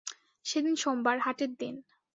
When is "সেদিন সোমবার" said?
0.45-1.17